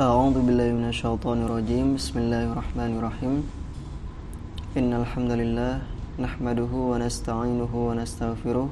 أعوذ 0.00 0.40
بالله 0.48 0.72
من 0.72 0.88
الشيطان 0.88 1.44
الرجيم. 1.44 2.00
بسم 2.00 2.16
الله 2.24 2.56
الرحمن 2.56 2.96
الرحيم. 2.96 3.44
إن 4.80 4.88
الحمد 4.88 5.32
لله 5.36 5.72
نحمده 6.16 6.72
ونستعينه 6.72 7.68
ونستغفره 7.68 8.68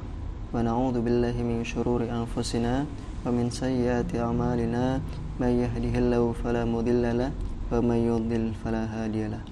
ونعوذ 0.54 0.96
بالله 1.04 1.36
من 1.44 1.60
شرور 1.60 2.08
أنفسنا 2.08 2.88
ومن 3.28 3.52
سيئات 3.52 4.16
أعمالنا. 4.16 5.04
من 5.36 5.52
يهده 5.60 5.94
الله 6.00 6.24
فلا 6.40 6.64
مضل 6.64 7.04
له 7.04 7.30
ومن 7.68 7.98
يضلل 8.00 8.56
فلا 8.64 8.84
هادي 8.88 9.28
له. 9.28 9.44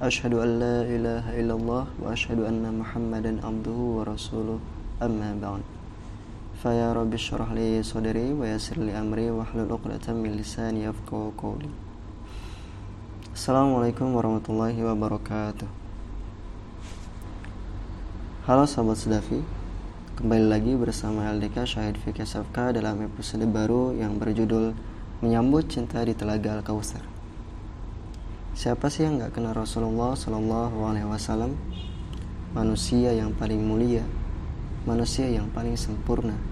أشهد 0.00 0.32
أن 0.32 0.50
لا 0.64 0.76
إله 0.80 1.24
إلا 1.44 1.54
الله 1.60 1.84
وأشهد 2.00 2.40
أن 2.40 2.64
محمدا 2.80 3.36
عبده 3.44 3.78
ورسوله. 4.00 4.58
أما 5.04 5.36
بعد. 5.44 5.60
Faya 6.62 6.94
rabbi 6.94 7.18
syurah 7.18 7.50
li 7.50 7.82
wa 7.82 8.46
yasir 8.46 8.78
li 8.78 8.94
amri 8.94 9.26
wa 9.34 9.42
hlul 9.42 9.66
uqdatan 9.66 10.14
min 10.14 10.38
qawli 10.38 11.66
Assalamualaikum 13.34 14.14
warahmatullahi 14.14 14.78
wabarakatuh. 14.78 15.66
Halo 18.46 18.62
sahabat 18.70 18.94
sedafi 18.94 19.42
Kembali 20.14 20.46
lagi 20.46 20.78
bersama 20.78 21.34
LDK 21.34 21.66
Syahid 21.66 21.98
Fikir 21.98 22.30
Safka 22.30 22.70
dalam 22.70 23.02
episode 23.10 23.42
baru 23.50 23.98
yang 23.98 24.22
berjudul 24.22 24.70
Menyambut 25.18 25.66
Cinta 25.66 26.06
di 26.06 26.14
Telaga 26.14 26.54
al 26.54 26.62
-Kawusar. 26.62 27.02
Siapa 28.54 28.86
sih 28.86 29.02
yang 29.02 29.18
gak 29.18 29.34
kenal 29.34 29.58
Rasulullah 29.58 30.14
Sallallahu 30.14 30.78
Alaihi 30.86 31.10
Wasallam? 31.10 31.58
Manusia 32.54 33.10
yang 33.10 33.34
paling 33.34 33.58
mulia 33.58 34.06
Manusia 34.82 35.30
yang 35.30 35.46
paling 35.50 35.78
sempurna 35.78 36.51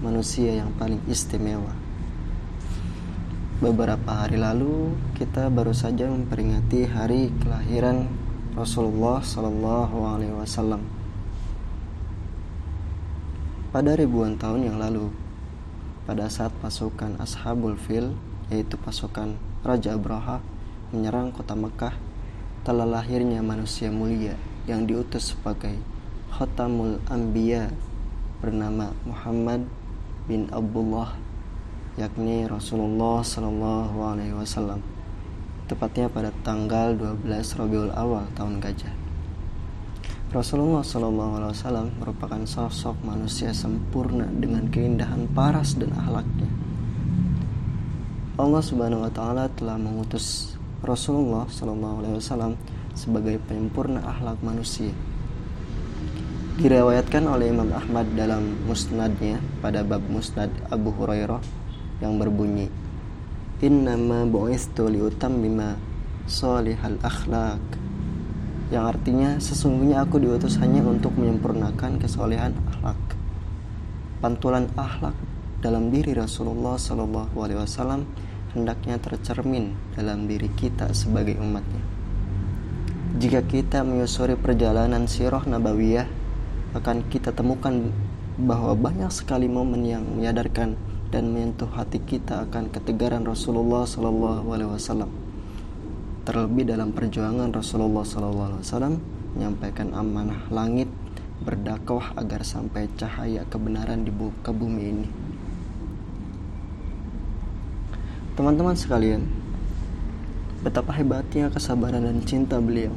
manusia 0.00 0.56
yang 0.56 0.72
paling 0.80 1.00
istimewa. 1.04 1.76
Beberapa 3.60 4.24
hari 4.24 4.40
lalu 4.40 4.96
kita 5.20 5.52
baru 5.52 5.76
saja 5.76 6.08
memperingati 6.08 6.88
hari 6.88 7.28
kelahiran 7.44 8.08
Rasulullah 8.56 9.20
Sallallahu 9.20 9.96
Alaihi 10.00 10.32
Wasallam. 10.32 10.80
Pada 13.68 13.92
ribuan 13.94 14.40
tahun 14.40 14.72
yang 14.72 14.80
lalu, 14.80 15.12
pada 16.08 16.26
saat 16.32 16.50
pasukan 16.64 17.20
Ashabul 17.20 17.76
Fil, 17.76 18.16
yaitu 18.48 18.80
pasukan 18.80 19.36
Raja 19.60 19.94
Abraha, 19.94 20.40
menyerang 20.90 21.28
kota 21.30 21.52
Mekah, 21.52 21.94
telah 22.64 22.88
lahirnya 22.88 23.44
manusia 23.44 23.92
mulia 23.92 24.40
yang 24.64 24.88
diutus 24.88 25.36
sebagai 25.36 25.76
Khatamul 26.32 26.96
Anbiya 27.12 27.68
bernama 28.40 28.96
Muhammad 29.04 29.68
bin 30.30 30.46
Abdullah 30.54 31.18
yakni 31.98 32.46
Rasulullah 32.46 33.18
Shallallahu 33.18 33.98
Alaihi 33.98 34.30
Wasallam 34.30 34.78
tepatnya 35.66 36.06
pada 36.06 36.30
tanggal 36.46 36.94
12 36.94 37.26
Rabiul 37.58 37.90
Awal 37.90 38.30
tahun 38.38 38.62
gajah. 38.62 38.94
Rasulullah 40.30 40.86
Shallallahu 40.86 41.42
Alaihi 41.42 41.50
Wasallam 41.58 41.90
merupakan 41.98 42.38
sosok 42.46 42.94
manusia 43.02 43.50
sempurna 43.50 44.30
dengan 44.30 44.70
keindahan 44.70 45.26
paras 45.34 45.74
dan 45.74 45.90
akhlaknya. 45.98 46.46
Allah 48.38 48.62
Subhanahu 48.62 49.10
Wa 49.10 49.10
Taala 49.10 49.50
telah 49.58 49.74
mengutus 49.82 50.54
Rasulullah 50.86 51.50
Shallallahu 51.50 52.06
Alaihi 52.06 52.22
Wasallam 52.22 52.54
sebagai 52.94 53.42
penyempurna 53.50 53.98
akhlak 54.06 54.38
manusia. 54.46 54.94
Diriwayatkan 56.60 57.24
oleh 57.24 57.48
Imam 57.48 57.72
Ahmad 57.72 58.04
dalam 58.12 58.52
musnadnya 58.68 59.40
pada 59.64 59.80
bab 59.80 60.04
musnad 60.12 60.52
Abu 60.68 60.92
Hurairah 60.92 61.40
yang 62.04 62.20
berbunyi 62.20 62.68
Innama 63.64 64.28
bu'istu 64.28 64.92
liutammima 64.92 65.80
salihal 66.28 67.00
akhlak 67.00 67.64
yang 68.68 68.92
artinya 68.92 69.40
sesungguhnya 69.40 70.04
aku 70.04 70.20
diutus 70.20 70.60
hanya 70.60 70.84
untuk 70.84 71.16
menyempurnakan 71.16 71.96
kesolehan 71.96 72.52
akhlak. 72.76 73.00
Pantulan 74.20 74.68
akhlak 74.76 75.16
dalam 75.64 75.88
diri 75.88 76.12
Rasulullah 76.12 76.76
Shallallahu 76.76 77.40
Alaihi 77.40 77.56
Wasallam 77.56 78.04
hendaknya 78.52 79.00
tercermin 79.00 79.72
dalam 79.96 80.28
diri 80.28 80.52
kita 80.52 80.92
sebagai 80.92 81.40
umatnya. 81.40 81.80
Jika 83.16 83.48
kita 83.48 83.80
menyusuri 83.80 84.36
perjalanan 84.36 85.08
sirah 85.08 85.42
nabawiyah, 85.48 86.19
akan 86.70 87.02
kita 87.10 87.34
temukan 87.34 87.90
bahwa 88.38 88.78
banyak 88.78 89.10
sekali 89.10 89.50
momen 89.50 89.82
yang 89.82 90.06
menyadarkan 90.06 90.78
dan 91.10 91.34
menyentuh 91.34 91.66
hati 91.74 91.98
kita 91.98 92.46
akan 92.46 92.70
ketegaran 92.70 93.26
Rasulullah 93.26 93.82
Sallallahu 93.82 94.46
Alaihi 94.54 94.70
Wasallam. 94.70 95.10
Terlebih 96.22 96.70
dalam 96.70 96.94
perjuangan 96.94 97.50
Rasulullah 97.50 98.06
Sallallahu 98.06 98.48
Alaihi 98.54 98.62
Wasallam 98.62 98.94
menyampaikan 99.34 99.90
amanah 99.98 100.46
langit 100.54 100.86
berdakwah 101.42 102.14
agar 102.14 102.46
sampai 102.46 102.86
cahaya 102.94 103.42
kebenaran 103.50 104.06
di 104.06 104.12
ke 104.14 104.50
bumi 104.54 104.82
ini. 104.86 105.08
Teman-teman 108.38 108.78
sekalian, 108.78 109.26
betapa 110.62 110.94
hebatnya 110.94 111.50
kesabaran 111.50 112.06
dan 112.06 112.22
cinta 112.22 112.62
beliau. 112.62 112.94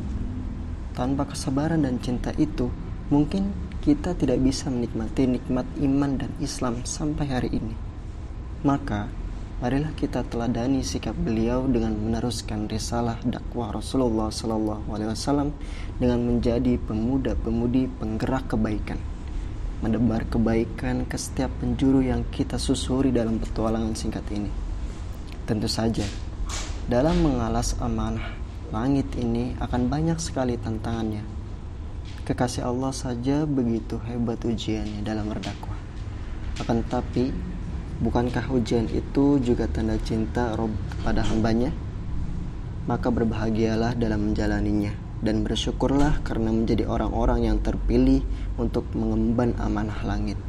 Tanpa 0.93 1.25
kesabaran 1.25 1.81
dan 1.81 1.97
cinta 1.97 2.29
itu, 2.37 2.69
mungkin 3.11 3.51
kita 3.83 4.15
tidak 4.15 4.39
bisa 4.39 4.71
menikmati 4.71 5.27
nikmat 5.27 5.67
iman 5.83 6.15
dan 6.15 6.31
Islam 6.39 6.87
sampai 6.87 7.25
hari 7.27 7.49
ini. 7.51 7.75
Maka, 8.63 9.11
marilah 9.59 9.91
kita 9.91 10.23
teladani 10.23 10.79
sikap 10.87 11.11
beliau 11.19 11.67
dengan 11.67 11.99
meneruskan 11.99 12.71
risalah 12.71 13.19
dakwah 13.27 13.75
Rasulullah 13.75 14.31
Wasallam 14.31 15.51
dengan 15.99 16.23
menjadi 16.23 16.79
pemuda-pemudi 16.79 17.91
penggerak 17.99 18.55
kebaikan, 18.55 18.99
menebar 19.83 20.23
kebaikan 20.31 21.03
ke 21.03 21.19
setiap 21.19 21.51
penjuru 21.59 22.07
yang 22.07 22.23
kita 22.31 22.55
susuri 22.55 23.11
dalam 23.11 23.35
petualangan 23.35 23.91
singkat 23.99 24.23
ini. 24.31 24.47
Tentu 25.43 25.67
saja, 25.67 26.07
dalam 26.87 27.19
mengalas 27.19 27.75
amanah 27.83 28.31
langit 28.71 29.11
ini 29.19 29.59
akan 29.59 29.91
banyak 29.91 30.15
sekali 30.23 30.55
tantangannya. 30.55 31.42
Kekasih 32.23 32.63
Allah 32.63 32.95
saja 32.95 33.43
begitu 33.43 33.99
hebat 34.07 34.39
ujiannya 34.47 35.03
dalam 35.03 35.27
berdakwah. 35.27 35.75
Akan 36.55 36.79
tetapi, 36.79 37.35
bukankah 37.99 38.47
ujian 38.47 38.87
itu 38.95 39.43
juga 39.43 39.67
tanda 39.67 39.99
cinta 39.99 40.55
Rob 40.55 40.71
kepada 40.71 41.19
hambanya? 41.27 41.75
Maka 42.87 43.11
berbahagialah 43.11 43.99
dalam 43.99 44.31
menjalaninya 44.31 44.95
dan 45.19 45.43
bersyukurlah 45.43 46.23
karena 46.23 46.55
menjadi 46.55 46.87
orang-orang 46.87 47.43
yang 47.43 47.59
terpilih 47.59 48.23
untuk 48.55 48.87
mengemban 48.95 49.51
amanah 49.59 49.99
langit. 50.07 50.39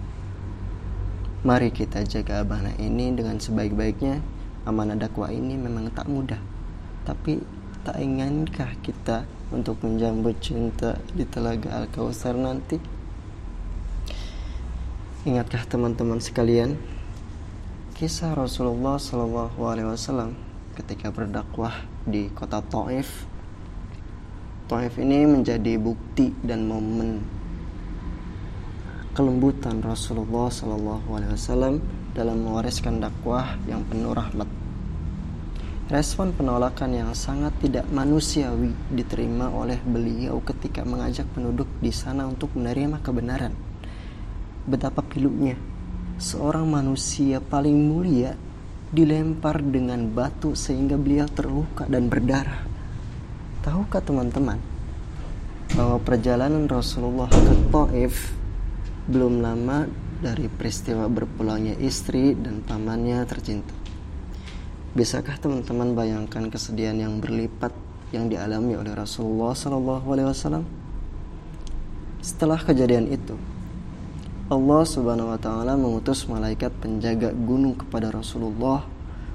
Mari 1.42 1.74
kita 1.74 2.06
jaga 2.06 2.46
amanah 2.46 2.78
ini 2.78 3.10
dengan 3.18 3.42
sebaik-baiknya 3.42 4.22
amanah 4.62 4.94
dakwah 4.94 5.34
ini 5.34 5.58
memang 5.58 5.90
tak 5.90 6.06
mudah. 6.06 6.38
Tapi 7.02 7.42
tak 7.82 7.98
inginkah 7.98 8.78
kita 8.78 9.26
untuk 9.52 9.82
menjambut 9.84 10.38
cinta 10.40 10.96
di 11.12 11.28
telaga 11.28 11.76
Al-Kausar 11.82 12.38
nanti? 12.38 12.80
Ingatkah 15.24 15.64
teman-teman 15.68 16.20
sekalian 16.20 16.76
kisah 17.96 18.36
Rasulullah 18.36 19.00
Shallallahu 19.00 19.60
Alaihi 19.64 19.88
Wasallam 19.88 20.36
ketika 20.76 21.08
berdakwah 21.08 21.84
di 22.04 22.28
kota 22.32 22.60
Taif? 22.60 23.24
Taif 24.68 24.96
ini 24.96 25.28
menjadi 25.28 25.76
bukti 25.76 26.32
dan 26.40 26.64
momen 26.64 27.24
kelembutan 29.14 29.78
Rasulullah 29.78 30.50
Shallallahu 30.50 31.08
Alaihi 31.14 31.32
Wasallam 31.36 31.78
dalam 32.12 32.42
mewariskan 32.42 32.98
dakwah 32.98 33.54
yang 33.70 33.86
penuh 33.86 34.10
rahmat. 34.10 34.63
Respon 35.84 36.32
penolakan 36.32 36.96
yang 36.96 37.12
sangat 37.12 37.52
tidak 37.60 37.84
manusiawi 37.92 38.72
diterima 38.88 39.52
oleh 39.52 39.76
beliau 39.84 40.40
ketika 40.40 40.80
mengajak 40.80 41.28
penduduk 41.36 41.68
di 41.84 41.92
sana 41.92 42.24
untuk 42.24 42.56
menerima 42.56 43.04
kebenaran. 43.04 43.52
Betapa 44.64 45.04
pilunya 45.04 45.60
seorang 46.16 46.64
manusia 46.64 47.36
paling 47.36 47.76
mulia 47.76 48.32
dilempar 48.96 49.60
dengan 49.60 50.08
batu 50.08 50.56
sehingga 50.56 50.96
beliau 50.96 51.28
terluka 51.28 51.84
dan 51.84 52.08
berdarah. 52.08 52.64
Tahukah 53.60 54.00
teman-teman 54.00 54.56
bahwa 55.76 56.00
perjalanan 56.00 56.64
Rasulullah 56.64 57.28
ke 57.28 57.54
Taif 57.68 58.32
belum 59.04 59.44
lama 59.44 59.84
dari 60.24 60.48
peristiwa 60.48 61.12
berpulangnya 61.12 61.76
istri 61.76 62.32
dan 62.32 62.64
pamannya 62.64 63.20
tercinta. 63.28 63.83
Bisakah 64.94 65.42
teman-teman 65.42 65.90
bayangkan 65.98 66.46
kesedihan 66.46 66.94
yang 66.94 67.18
berlipat 67.18 67.74
yang 68.14 68.30
dialami 68.30 68.78
oleh 68.78 68.94
Rasulullah 68.94 69.50
Shallallahu 69.50 70.06
Alaihi 70.06 70.30
Wasallam? 70.30 70.62
Setelah 72.22 72.62
kejadian 72.62 73.10
itu, 73.10 73.34
Allah 74.46 74.86
Subhanahu 74.86 75.34
Wa 75.34 75.40
Taala 75.42 75.74
mengutus 75.74 76.30
malaikat 76.30 76.70
penjaga 76.78 77.34
gunung 77.34 77.74
kepada 77.74 78.14
Rasulullah 78.14 78.86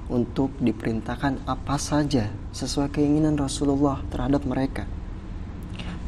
untuk 0.08 0.48
diperintahkan 0.64 1.44
apa 1.44 1.76
saja 1.76 2.32
sesuai 2.56 2.88
keinginan 2.96 3.36
Rasulullah 3.36 4.00
terhadap 4.08 4.48
mereka. 4.48 4.88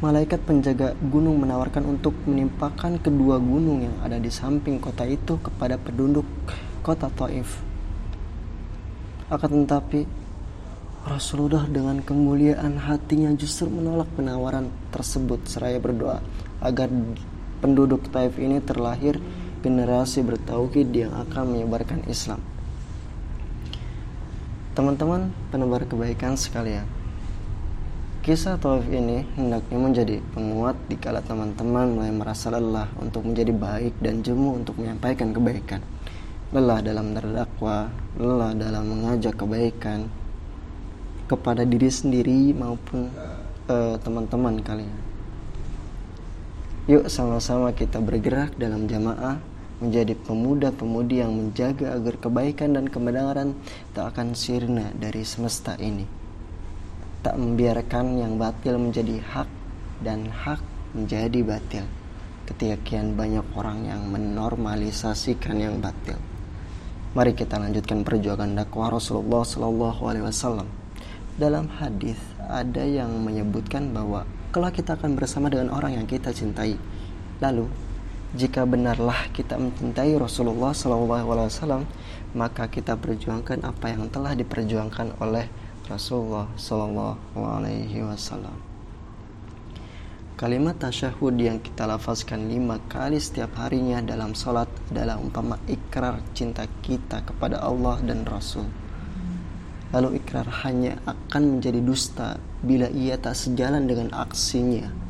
Malaikat 0.01 0.49
penjaga 0.49 0.97
gunung 0.97 1.37
menawarkan 1.37 1.85
untuk 1.93 2.17
menimpakan 2.25 2.97
kedua 2.97 3.37
gunung 3.37 3.85
yang 3.85 4.01
ada 4.01 4.17
di 4.17 4.33
samping 4.33 4.81
kota 4.81 5.05
itu 5.05 5.37
kepada 5.37 5.77
penduduk 5.77 6.25
kota 6.81 7.05
Taif. 7.13 7.72
Akan 9.33 9.65
tetapi, 9.65 10.05
Rasulullah 11.09 11.65
dengan 11.65 12.05
kemuliaan 12.05 12.77
hatinya 12.77 13.33
justru 13.33 13.65
menolak 13.65 14.05
penawaran 14.13 14.69
tersebut 14.93 15.41
seraya 15.49 15.81
berdoa 15.81 16.21
agar 16.61 16.85
penduduk 17.57 18.13
Taif 18.13 18.37
ini 18.37 18.61
terlahir 18.61 19.17
generasi 19.65 20.21
bertauhid 20.21 20.93
yang 20.93 21.17
akan 21.17 21.49
menyebarkan 21.49 22.05
Islam. 22.05 22.45
Teman-teman 24.77 25.33
penebar 25.49 25.89
kebaikan 25.89 26.37
sekalian, 26.37 26.85
kisah 28.21 28.61
Taif 28.61 28.85
ini 28.85 29.25
hendaknya 29.33 29.79
menjadi 29.81 30.15
penguat 30.37 30.77
di 30.85 30.93
kala 30.93 31.25
teman-teman 31.25 31.97
mulai 31.97 32.13
merasa 32.13 32.53
lelah 32.53 32.85
untuk 33.01 33.25
menjadi 33.25 33.49
baik 33.49 33.97
dan 33.97 34.21
jemu 34.21 34.61
untuk 34.61 34.77
menyampaikan 34.77 35.33
kebaikan. 35.33 35.81
Lelah 36.53 36.85
dalam 36.85 37.17
berdakwah, 37.17 37.89
lelah 38.13 38.53
dalam 38.53 38.85
mengajak 38.85 39.41
kebaikan 39.41 40.05
kepada 41.25 41.65
diri 41.65 41.89
sendiri 41.89 42.53
maupun 42.53 43.09
uh, 43.73 43.97
teman-teman 43.97 44.61
kalian. 44.61 44.93
Yuk 46.85 47.09
sama-sama 47.09 47.73
kita 47.73 47.97
bergerak 47.97 48.53
dalam 48.53 48.85
jamaah 48.85 49.41
menjadi 49.81 50.13
pemuda-pemudi 50.13 51.25
yang 51.25 51.33
menjaga 51.33 51.97
agar 51.97 52.21
kebaikan 52.21 52.77
dan 52.77 52.85
kebenaran 52.85 53.57
tak 53.97 54.13
akan 54.13 54.37
sirna 54.37 54.93
dari 54.93 55.25
semesta 55.25 55.73
ini. 55.81 56.05
Tak 57.25 57.33
membiarkan 57.33 58.21
yang 58.21 58.37
batil 58.37 58.77
menjadi 58.77 59.17
hak 59.25 59.49
dan 60.05 60.29
hak 60.29 60.61
menjadi 60.93 61.41
batil. 61.41 61.89
Ketika 62.45 62.77
kian 62.85 63.17
banyak 63.17 63.47
orang 63.57 63.89
yang 63.89 64.05
menormalisasikan 64.13 65.57
yang 65.57 65.81
batil. 65.81 66.21
Mari 67.13 67.37
kita 67.37 67.61
lanjutkan 67.61 68.01
perjuangan 68.01 68.57
dakwah 68.57 68.89
Rasulullah 68.89 69.45
Shallallahu 69.45 70.01
Alaihi 70.01 70.25
Wasallam. 70.25 70.65
Dalam 71.37 71.69
hadis 71.69 72.17
ada 72.41 72.81
yang 72.81 73.21
menyebutkan 73.21 73.93
bahwa 73.93 74.25
kalau 74.49 74.73
kita 74.73 74.97
akan 74.97 75.13
bersama 75.13 75.45
dengan 75.53 75.69
orang 75.77 75.93
yang 75.93 76.09
kita 76.09 76.33
cintai, 76.33 76.73
lalu 77.37 77.69
jika 78.33 78.65
benarlah 78.65 79.29
kita 79.29 79.61
mencintai 79.61 80.17
Rasulullah 80.17 80.73
SAW, 80.73 81.85
maka 82.33 82.65
kita 82.65 82.97
perjuangkan 82.97 83.61
apa 83.61 83.93
yang 83.93 84.09
telah 84.09 84.33
diperjuangkan 84.33 85.21
oleh 85.21 85.45
Rasulullah 85.85 86.49
SAW. 86.57 87.13
Kalimat 90.33 90.81
tasyahud 90.81 91.37
yang 91.37 91.61
kita 91.61 91.85
lafazkan 91.85 92.49
lima 92.49 92.81
kali 92.89 93.21
setiap 93.21 93.53
harinya 93.61 94.01
dalam 94.01 94.33
sholat 94.33 94.65
adalah 94.89 95.21
umpama 95.21 95.61
ikrar 95.93 96.17
cinta 96.33 96.65
kita 96.81 97.21
kepada 97.21 97.61
Allah 97.61 98.01
dan 98.01 98.25
Rasul. 98.25 98.65
Lalu 99.93 100.17
ikrar 100.17 100.49
hanya 100.65 100.97
akan 101.05 101.61
menjadi 101.61 101.85
dusta 101.85 102.41
bila 102.65 102.89
ia 102.89 103.13
tak 103.21 103.37
sejalan 103.37 103.85
dengan 103.85 104.09
aksinya 104.09 105.03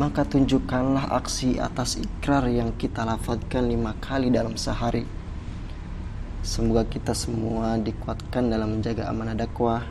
maka 0.00 0.24
tunjukkanlah 0.24 1.12
aksi 1.12 1.60
atas 1.60 2.00
ikrar 2.00 2.48
yang 2.48 2.72
kita 2.80 3.04
lafadkan 3.04 3.68
lima 3.68 3.92
kali 4.00 4.32
dalam 4.32 4.56
sehari. 4.56 5.04
Semoga 6.40 6.88
kita 6.88 7.12
semua 7.12 7.76
dikuatkan 7.76 8.48
dalam 8.48 8.80
menjaga 8.80 9.12
amanah 9.12 9.36
dakwah, 9.36 9.84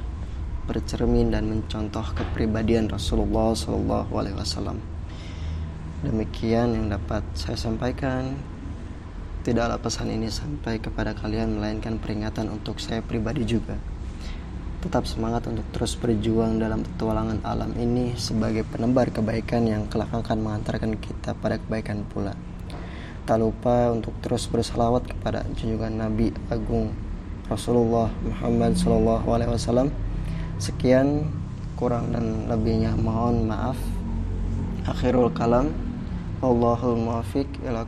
bercermin 0.65 1.29
dan 1.29 1.45
mencontoh 1.45 2.01
kepribadian 2.17 2.89
Rasulullah 2.89 3.53
Wasallam. 4.09 4.81
Demikian 6.01 6.73
yang 6.73 6.85
dapat 6.89 7.21
saya 7.37 7.59
sampaikan. 7.59 8.33
Tidaklah 9.39 9.79
pesan 9.79 10.11
ini 10.11 10.27
sampai 10.27 10.83
kepada 10.83 11.15
kalian 11.15 11.55
melainkan 11.55 11.95
peringatan 11.95 12.51
untuk 12.51 12.75
saya 12.83 12.99
pribadi 12.99 13.47
juga. 13.47 13.79
Tetap 14.83 15.07
semangat 15.07 15.47
untuk 15.47 15.63
terus 15.71 15.95
berjuang 15.95 16.59
dalam 16.59 16.83
petualangan 16.83 17.39
alam 17.47 17.71
ini 17.79 18.19
sebagai 18.19 18.67
penebar 18.67 19.15
kebaikan 19.15 19.63
yang 19.63 19.87
kelak 19.87 20.11
akan 20.11 20.43
mengantarkan 20.43 20.99
kita 20.99 21.35
pada 21.39 21.55
kebaikan 21.55 22.03
pula. 22.03 22.35
Tak 23.23 23.39
lupa 23.39 23.95
untuk 23.95 24.11
terus 24.19 24.47
bersalawat 24.51 25.07
kepada 25.07 25.47
junjungan 25.55 25.95
Nabi 25.95 26.35
Agung 26.51 26.91
Rasulullah 27.47 28.11
Muhammad 28.19 28.75
SAW. 28.75 29.87
Sekian 30.59 31.31
kurang 31.79 32.11
dan 32.11 32.51
lebihnya 32.51 32.91
mohon 32.99 33.47
maaf. 33.47 33.79
Akhirul 34.83 35.31
kalam. 35.31 35.71
Allahul 36.43 36.99
muafiq 36.99 37.47
ila 37.67 37.87